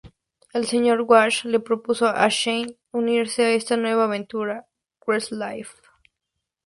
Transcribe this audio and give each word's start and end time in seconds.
El 0.51 0.65
señor 0.65 1.01
Wash 1.01 1.45
le 1.45 1.59
propuso 1.59 2.07
a 2.07 2.27
Shane 2.27 2.75
unirse 2.91 3.45
a 3.45 3.49
esta 3.51 3.77
nueva 3.77 4.05
aventura, 4.05 4.65
Westlife. 5.05 5.77